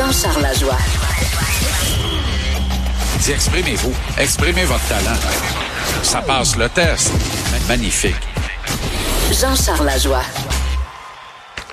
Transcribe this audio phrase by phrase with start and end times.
[0.00, 0.78] Jean-Charles Lajoie.
[3.18, 3.92] Dis, exprimez-vous.
[4.16, 5.18] Exprimez votre talent.
[6.02, 7.12] Ça passe le test.
[7.68, 8.14] Magnifique.
[9.30, 10.22] Jean-Charles Lajoie.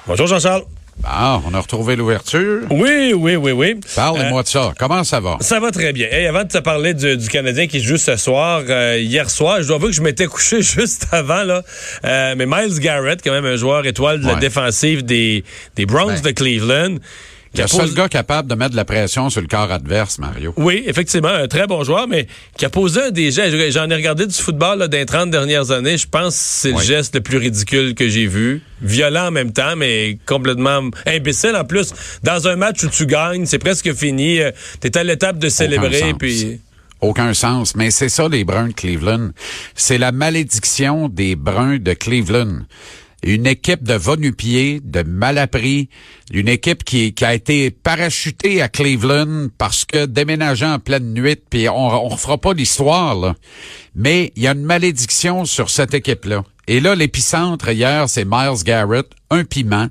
[0.05, 0.63] Bonjour Jean-Charles.
[0.97, 2.63] Bon, on a retrouvé l'ouverture.
[2.69, 3.79] Oui, oui, oui, oui.
[3.95, 4.73] Parlez-moi de ça.
[4.77, 5.37] Comment ça va?
[5.39, 6.07] Ça va très bien.
[6.11, 9.61] Hey, avant de te parler du, du Canadien qui joue ce soir, euh, hier soir,
[9.61, 11.61] je dois avouer que je m'étais couché juste avant, là.
[12.03, 15.45] Euh, mais Miles Garrett, quand même un joueur étoile de la défensive des,
[15.77, 16.95] des Browns Ben, de Cleveland.
[17.53, 20.19] Qui Le seul posé- gars capable de mettre de la pression sur le corps adverse,
[20.19, 20.53] Mario.
[20.57, 23.55] Oui, effectivement, un très bon joueur, mais qui a posé un des gestes.
[23.71, 25.97] J'en ai regardé du football là, dans les 30 dernières années.
[25.97, 28.61] Je pense que c'est le geste le plus ridicule que j'ai vu.
[28.81, 31.55] Violent en même temps, mais complètement imbécile.
[31.55, 34.39] En plus, dans un match où tu gagnes, c'est presque fini.
[34.39, 36.59] euh, T'es à l'étape de célébrer, puis...
[36.99, 37.75] Aucun sens.
[37.75, 39.29] Mais c'est ça, les Bruns de Cleveland.
[39.75, 42.61] C'est la malédiction des Bruns de Cleveland.
[43.23, 45.89] Une équipe de va-nu-pieds, de malappris,
[46.31, 51.67] une équipe qui, a été parachutée à Cleveland parce que déménageant en pleine nuit, puis
[51.67, 53.35] on on refera pas l'histoire.
[53.95, 56.43] Mais il y a une malédiction sur cette équipe-là.
[56.67, 59.87] Et là, l'épicentre hier, c'est Miles Garrett, un piment,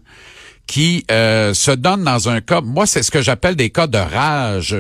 [0.66, 3.98] qui euh, se donne dans un cas, moi c'est ce que j'appelle des cas de
[3.98, 4.76] rage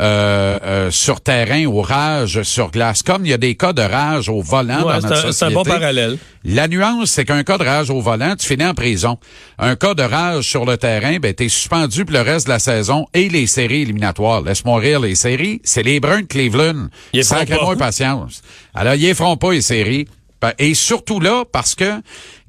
[0.00, 3.82] euh, euh, sur terrain ou rage sur glace, comme il y a des cas de
[3.82, 5.78] rage au volant Ouais, dans notre un- c'est un bon société.
[5.80, 6.18] parallèle.
[6.44, 9.18] La nuance, c'est qu'un cas de rage au volant, tu finis en prison.
[9.58, 12.58] Un cas de rage sur le terrain, ben t'es suspendu pour le reste de la
[12.58, 14.40] saison et les séries éliminatoires.
[14.40, 16.88] Laisse-moi rire, les séries, c'est les Bruns de Cleveland.
[17.12, 17.76] Ils pas.
[17.76, 18.42] patience.
[18.74, 20.06] Alors, ils feront pas, les séries.
[20.42, 22.02] Ben, Et surtout là, parce que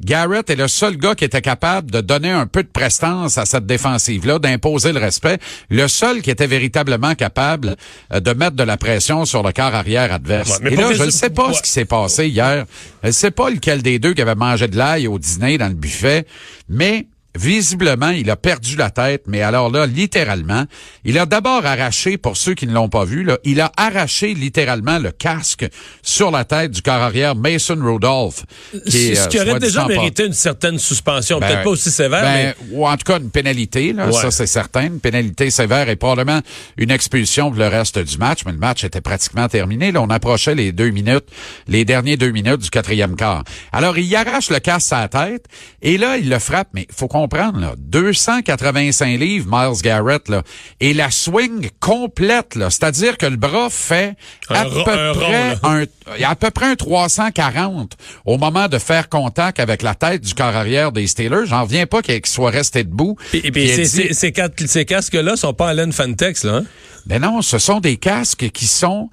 [0.04, 3.46] Garrett est le seul gars qui était capable de donner un peu de prestance à
[3.46, 5.38] cette défensive-là, d'imposer le respect.
[5.70, 7.76] Le seul qui était véritablement capable
[8.12, 10.60] euh, de mettre de la pression sur le quart arrière adverse.
[10.60, 11.54] Ouais, Et là, je ne sais pas ouais.
[11.54, 12.66] ce qui s'est passé hier.
[13.04, 15.68] Je ne sais pas lequel des deux qui avait mangé de l'ail au dîner dans
[15.68, 16.26] le buffet,
[16.68, 20.66] mais visiblement, il a perdu la tête, mais alors là, littéralement,
[21.04, 24.34] il a d'abord arraché, pour ceux qui ne l'ont pas vu, là, il a arraché
[24.34, 25.66] littéralement le casque
[26.02, 28.44] sur la tête du corps arrière Mason Rudolph.
[28.88, 31.40] Qui est, ce euh, qui aurait soit dit déjà mérité une certaine suspension.
[31.40, 32.56] ben, Peut-être pas aussi sévère, ben, mais...
[32.72, 34.14] Ou en tout cas une pénalité, là, Ouais.
[34.14, 34.88] ça c'est certain.
[34.88, 36.42] Une pénalité sévère et probablement
[36.78, 39.92] une expulsion pour le reste du match, mais le match était pratiquement terminé.
[39.92, 41.26] Là, on approchait les deux minutes,
[41.68, 43.44] les derniers deux minutes du quatrième quart.
[43.72, 45.46] Alors, il arrache le casque à la tête
[45.82, 50.44] et là, il le frappe, mais faut comprendre, là, 285 livres, Miles Garrett, là,
[50.80, 54.16] et la swing complète, là, c'est-à-dire que le bras fait
[54.50, 55.86] Un à peu un près un,
[56.24, 57.96] à peu près un 340
[58.26, 61.46] au moment de faire contact avec la tête du corps arrière des Steelers.
[61.46, 63.16] J'en reviens pas qu'il soit resté debout.
[63.34, 66.58] Et puis, ces casques-là sont pas Allen Fantex, là.
[66.58, 66.64] hein?
[67.06, 69.10] ben non, ce sont des casques qui sont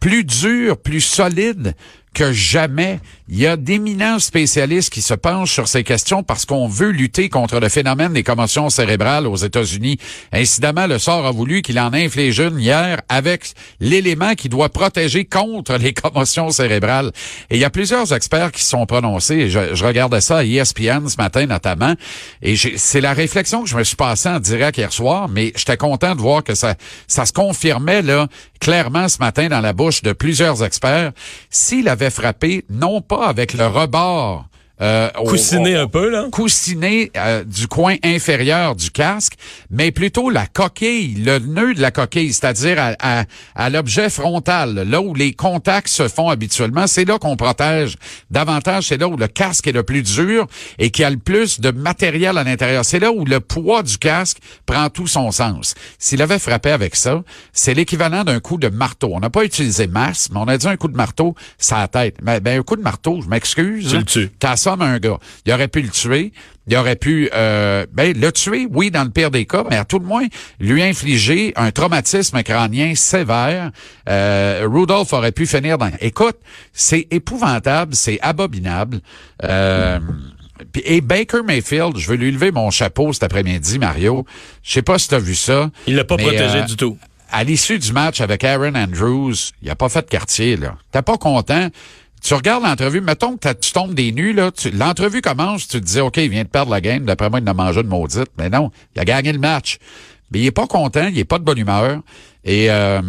[0.00, 1.74] plus durs, plus solides
[2.14, 3.00] que jamais.
[3.28, 7.30] Il y a d'éminents spécialistes qui se penchent sur ces questions parce qu'on veut lutter
[7.30, 9.98] contre le phénomène des commotions cérébrales aux États-Unis.
[10.32, 15.24] Incidemment, le sort a voulu qu'il en inflige une hier avec l'élément qui doit protéger
[15.24, 17.10] contre les commotions cérébrales.
[17.48, 19.48] Et il y a plusieurs experts qui se sont prononcés.
[19.48, 21.94] Je, regardais ça à ESPN ce matin notamment.
[22.42, 25.78] Et c'est la réflexion que je me suis passée en direct hier soir, mais j'étais
[25.78, 26.74] content de voir que ça,
[27.08, 28.28] ça se confirmait là
[28.60, 31.12] clairement ce matin dans la bouche de plusieurs experts.
[31.50, 34.46] S'il avait frappé, non pas avec le rebord
[34.82, 35.30] euh, au-
[35.76, 36.26] un peu, là.
[37.16, 39.34] euh, du coin inférieur du casque,
[39.70, 44.74] mais plutôt la coquille, le nœud de la coquille, c'est-à-dire à, à- à l'objet frontal,
[44.88, 47.96] là où les contacts se font habituellement, c'est là qu'on protège
[48.30, 50.46] davantage, c'est là où le casque est le plus dur
[50.78, 52.84] et qui a le plus de matériel à l'intérieur.
[52.84, 55.74] C'est là où le poids du casque prend tout son sens.
[55.98, 57.22] S'il avait frappé avec ça,
[57.52, 59.10] c'est l'équivalent d'un coup de marteau.
[59.12, 61.88] On n'a pas utilisé masse, mais on a dit un coup de marteau, ça la
[61.88, 62.16] tête.
[62.22, 63.90] Ben, ben, un coup de marteau, je m'excuse.
[63.90, 64.30] Tu le tues.
[64.72, 65.18] T'assommes un gars.
[65.46, 66.32] Il aurait pu le tuer.
[66.68, 69.84] Il aurait pu euh, ben, le tuer, oui, dans le pire des cas, mais à
[69.84, 70.26] tout le moins,
[70.60, 73.72] lui infliger un traumatisme crânien sévère.
[74.08, 75.90] Euh, Rudolph aurait pu finir dans...
[76.00, 76.36] Écoute,
[76.72, 79.00] c'est épouvantable, c'est abominable.
[79.42, 79.98] Euh,
[80.84, 84.24] et Baker Mayfield, je veux lui lever mon chapeau cet après-midi, Mario.
[84.62, 85.68] Je sais pas si tu as vu ça.
[85.88, 86.96] Il l'a pas protégé euh, du tout.
[87.32, 90.76] à l'issue du match avec Aaron Andrews, il a pas fait de quartier, là.
[90.92, 91.68] T'es pas content?
[92.22, 96.00] Tu regardes l'entrevue, mettons que tu tombes des nues, là, l'entrevue commence, tu te dis,
[96.00, 98.30] OK, il vient de perdre la game, d'après moi, il a mangé de maudite.
[98.38, 99.78] Mais non, il a gagné le match.
[100.30, 102.00] Mais il est pas content, il est pas de bonne humeur.
[102.44, 103.02] Et euh,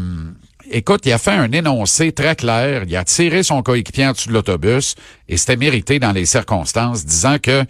[0.69, 2.83] écoute, il a fait un énoncé très clair.
[2.87, 4.95] Il a tiré son coéquipier en dessous de l'autobus
[5.29, 7.65] et c'était mérité dans les circonstances, disant que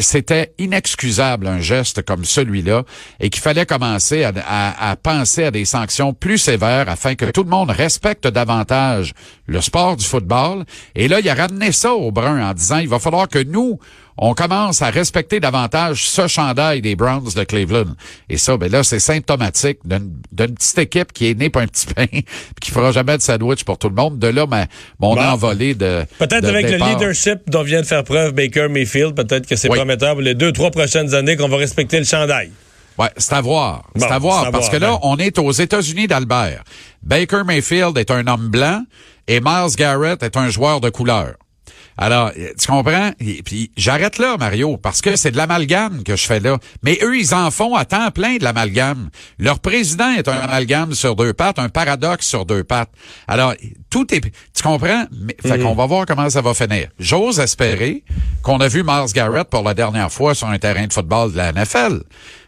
[0.00, 2.82] c'était inexcusable un geste comme celui-là
[3.20, 7.50] et qu'il fallait commencer à penser à des sanctions plus sévères afin que tout le
[7.50, 9.14] monde respecte davantage
[9.46, 10.64] le sport du football.
[10.94, 13.78] Et là, il a ramené ça au brun en disant il va falloir que nous,
[14.18, 17.94] on commence à respecter davantage ce chandail des Browns de Cleveland.
[18.28, 20.22] Et ça, ben là, c'est symptomatique d'une
[20.54, 22.06] petite équipe qui est née pour un petit pain,
[22.60, 24.18] qui fera jamais de sandwich pour tout le monde.
[24.18, 24.66] De là, ben,
[24.98, 29.46] mon envolé de Peut-être avec le leadership dont vient de faire preuve Baker Mayfield, peut-être
[29.46, 32.50] que c'est prometteur pour les deux, trois prochaines années qu'on va respecter le chandail.
[32.98, 33.90] Ouais, c'est à voir.
[33.96, 34.50] c'est à voir.
[34.50, 36.62] Parce que là, on est aux États-Unis d'Albert.
[37.02, 38.82] Baker Mayfield est un homme blanc
[39.28, 41.34] et Miles Garrett est un joueur de couleur.
[41.96, 43.10] Alors, tu comprends?
[43.44, 46.58] puis j'arrête là, Mario, parce que c'est de l'amalgame que je fais là.
[46.82, 49.10] Mais eux, ils en font à temps plein de l'amalgame.
[49.38, 52.90] Leur président est un amalgame sur deux pattes, un paradoxe sur deux pattes.
[53.28, 53.54] Alors,
[53.90, 54.20] tout est...
[54.20, 55.06] Tu comprends?
[55.12, 55.62] Mais, Fait mm.
[55.62, 56.88] qu'on va voir comment ça va finir.
[56.98, 58.04] J'ose espérer
[58.42, 61.36] qu'on a vu Miles Garrett pour la dernière fois sur un terrain de football de
[61.36, 62.00] la NFL.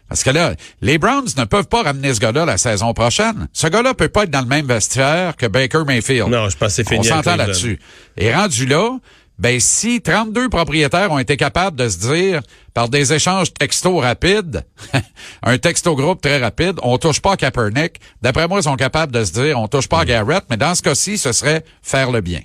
[0.07, 3.47] Parce que là, les Browns ne peuvent pas ramener ce gars-là la saison prochaine.
[3.53, 6.29] Ce gars-là peut pas être dans le même vestiaire que Baker Mayfield.
[6.29, 6.99] Non, je pense c'est fini.
[6.99, 7.79] On s'entend là-dessus.
[8.15, 8.97] Et rendu là,
[9.37, 12.41] ben si 32 propriétaires ont été capables de se dire
[12.73, 14.65] par des échanges texto rapides,
[15.43, 17.99] un texto groupe très rapide, on touche pas à Kaepernick.
[18.21, 20.75] D'après moi, ils sont capables de se dire on touche pas à Garrett, mais dans
[20.75, 22.41] ce cas-ci, ce serait faire le bien.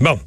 [0.00, 0.18] Bon,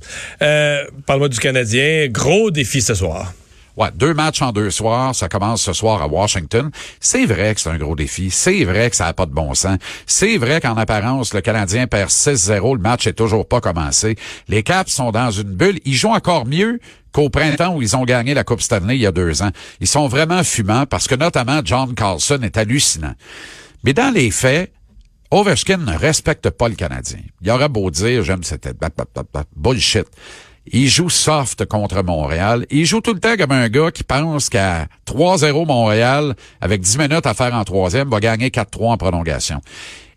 [0.41, 2.07] euh, parle-moi du Canadien.
[2.09, 3.33] Gros défi ce soir.
[3.75, 5.15] Ouais, deux matchs en deux soirs.
[5.15, 6.69] Ça commence ce soir à Washington.
[6.99, 8.29] C'est vrai que c'est un gros défi.
[8.29, 9.77] C'est vrai que ça n'a pas de bon sens.
[10.05, 12.75] C'est vrai qu'en apparence, le Canadien perd 6-0.
[12.75, 14.15] Le match est toujours pas commencé.
[14.47, 15.79] Les Caps sont dans une bulle.
[15.85, 16.79] Ils jouent encore mieux
[17.11, 19.51] qu'au printemps où ils ont gagné la Coupe Stanley il y a deux ans.
[19.79, 23.13] Ils sont vraiment fumants parce que notamment John Carlson est hallucinant.
[23.83, 24.71] Mais dans les faits,
[25.31, 27.19] Ovechkin ne respecte pas le Canadien.
[27.41, 28.69] Il aurait beau dire, j'aime cette
[29.55, 30.05] bullshit.
[30.71, 32.65] Il joue soft contre Montréal.
[32.71, 36.99] Il joue tout le temps comme un gars qui pense qu'à 3-0 Montréal, avec 10
[36.99, 39.59] minutes à faire en troisième, va gagner 4-3 en prolongation.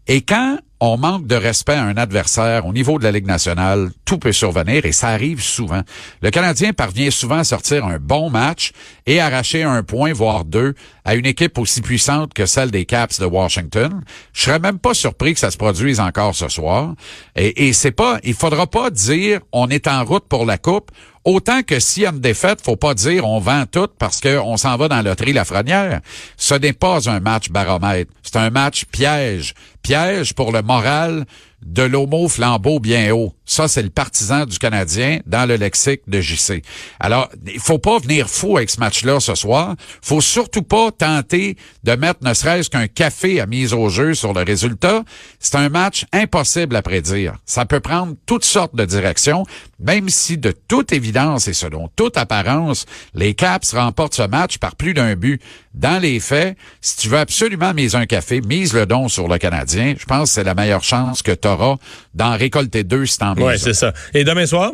[0.09, 3.91] Et quand on manque de respect à un adversaire au niveau de la Ligue nationale,
[4.05, 5.81] tout peut survenir et ça arrive souvent.
[6.21, 8.73] Le Canadien parvient souvent à sortir un bon match
[9.07, 10.75] et arracher un point, voire deux,
[11.05, 14.03] à une équipe aussi puissante que celle des Caps de Washington.
[14.35, 16.95] Je serais même pas surpris que ça se produise encore ce soir.
[17.37, 20.91] Et, c'est pas, il faudra pas dire on est en route pour la coupe.
[21.25, 24.57] Autant que s'il y a une défaite, faut pas dire on vend tout parce qu'on
[24.57, 26.01] s'en va dans la loterie Lafrenière.
[26.37, 28.13] Ce n'est pas un match baromètre.
[28.23, 29.55] C'est un match piège.
[29.87, 31.27] Piège pour le moral
[31.65, 33.33] de l'homo flambeau bien haut.
[33.45, 36.63] Ça, c'est le partisan du Canadien dans le lexique de JC.
[36.99, 39.77] Alors, il faut pas venir fou avec ce match-là ce soir.
[40.03, 44.33] faut surtout pas tenter de mettre ne serait-ce qu'un café à mise au jeu sur
[44.33, 45.05] le résultat.
[45.39, 47.37] C'est un match impossible à prédire.
[47.47, 49.45] Ça peut prendre toutes sortes de directions,
[49.79, 54.75] même si de toute évidence et selon toute apparence, les Caps remportent ce match par
[54.75, 55.41] plus d'un but.
[55.75, 59.39] Dans les faits, si tu veux absolument miser un café, mise le don sur le
[59.39, 59.76] Canadien.
[59.77, 61.77] Je pense que c'est la meilleure chance que tu auras
[62.15, 63.93] d'en récolter deux si t'en oui, c'est ça.
[64.15, 64.73] Et demain soir?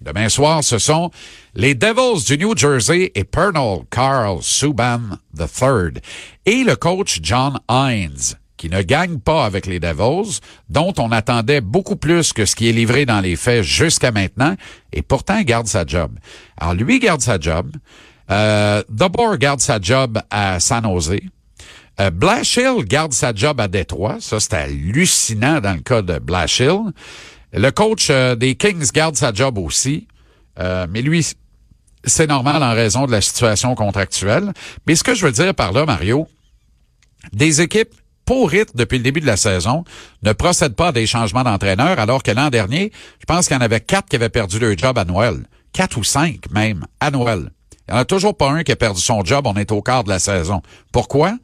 [0.00, 1.10] Demain soir, ce sont
[1.54, 5.00] les Devils du New Jersey et Pernal Carl Subban
[5.36, 6.00] III
[6.46, 11.60] et le coach John Hines qui ne gagne pas avec les Devils, dont on attendait
[11.60, 14.56] beaucoup plus que ce qui est livré dans les faits jusqu'à maintenant,
[14.92, 16.10] et pourtant garde sa job.
[16.58, 17.70] Alors lui garde sa job,
[18.30, 18.82] euh,
[19.38, 21.20] garde sa job à San Jose,
[22.00, 26.92] euh, Blashill garde sa job à Détroit, ça c'est hallucinant dans le cas de Blashill.
[27.52, 30.06] Le coach euh, des Kings garde sa job aussi,
[30.58, 31.26] euh, mais lui,
[32.04, 34.52] c'est normal en raison de la situation contractuelle.
[34.86, 36.28] Mais ce que je veux dire par là, Mario,
[37.32, 39.84] des équipes pourrites depuis le début de la saison
[40.22, 43.58] ne procèdent pas à des changements d'entraîneur, alors que l'an dernier, je pense qu'il y
[43.58, 45.46] en avait quatre qui avaient perdu leur job à Noël.
[45.72, 47.50] Quatre ou cinq même, à Noël.
[47.88, 49.80] Il n'y en a toujours pas un qui a perdu son job, on est au
[49.80, 50.60] quart de la saison.
[50.92, 51.38] Pourquoi?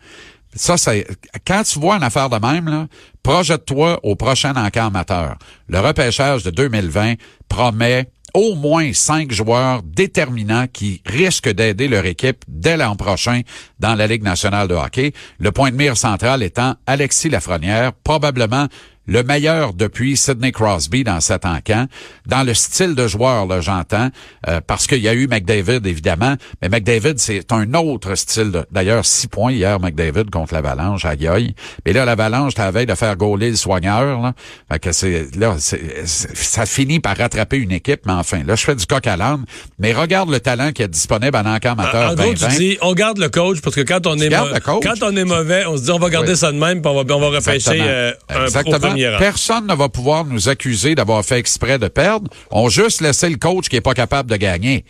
[0.54, 1.06] Ça, c'est
[1.46, 2.88] quand tu vois une affaire de même,
[3.22, 5.36] projette-toi au prochain encart amateur.
[5.68, 7.14] Le repêchage de 2020
[7.48, 13.42] promet au moins cinq joueurs déterminants qui risquent d'aider leur équipe dès l'an prochain
[13.78, 15.12] dans la Ligue nationale de hockey.
[15.38, 18.66] Le point de mire central étant Alexis Lafrenière, probablement
[19.06, 21.86] le meilleur depuis Sidney Crosby dans cet encamp.
[22.26, 24.08] Dans le style de joueur, là, j'entends,
[24.48, 28.64] euh, parce qu'il y a eu McDavid, évidemment, mais McDavid, c'est un autre style.
[28.70, 31.52] D'ailleurs, six points hier, McDavid, contre l'Avalanche, à Gueule.
[31.84, 34.32] Mais là, l'Avalanche, t'as veille de faire gauler le soigneur, là.
[34.70, 38.74] Fait que c'est, là, ça finit par rattraper une équipe, mais enfin, là, je fais
[38.74, 39.44] du coq à l'âne.
[39.78, 42.12] Mais regarde le talent qui est disponible en encamp amateur.
[42.12, 45.16] En, gros, tu dis, on garde le coach, parce que quand on est, quand on
[45.16, 47.20] est mauvais, on se dit, on va garder ça de même, puis on va, on
[47.20, 48.93] va repêcher euh, un Exactement.
[49.18, 52.30] Personne ne va pouvoir nous accuser d'avoir fait exprès de perdre.
[52.50, 54.84] On juste laissé le coach qui est pas capable de gagner.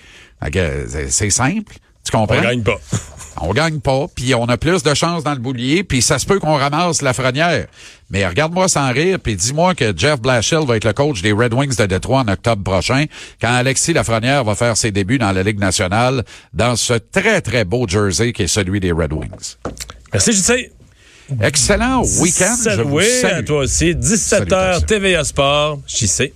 [1.08, 1.74] C'est simple.
[2.04, 2.36] Tu comprends?
[2.36, 2.76] On gagne pas.
[3.40, 6.26] on gagne pas, puis on a plus de chances dans le boulier, puis ça se
[6.26, 7.66] peut qu'on ramasse la frenière.
[8.10, 11.54] Mais regarde-moi sans rire, puis dis-moi que Jeff Blashill va être le coach des Red
[11.54, 13.06] Wings de Détroit en octobre prochain,
[13.40, 17.64] quand Alexis Lafrenière va faire ses débuts dans la Ligue nationale, dans ce très, très
[17.64, 19.56] beau jersey qui est celui des Red Wings.
[20.12, 20.70] Merci, JC.
[21.42, 22.56] Excellent week-end.
[22.70, 23.38] Je vous oui, salue.
[23.38, 23.94] à toi aussi.
[23.94, 26.32] 17h, TVA Sport, JC.